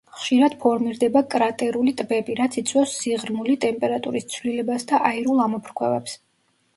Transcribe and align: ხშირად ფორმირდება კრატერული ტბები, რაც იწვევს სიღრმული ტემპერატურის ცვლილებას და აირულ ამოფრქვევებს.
ხშირად 0.19 0.53
ფორმირდება 0.61 1.21
კრატერული 1.33 1.91
ტბები, 1.99 2.37
რაც 2.39 2.57
იწვევს 2.61 2.93
სიღრმული 3.01 3.57
ტემპერატურის 3.65 4.25
ცვლილებას 4.37 4.87
და 4.93 5.01
აირულ 5.11 5.45
ამოფრქვევებს. 5.45 6.17